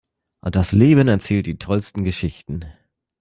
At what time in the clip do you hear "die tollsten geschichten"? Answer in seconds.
1.45-2.65